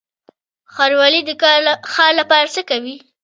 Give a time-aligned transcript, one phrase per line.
[0.73, 1.29] ښاروالي د
[1.91, 2.95] ښار لپاره څه کوي؟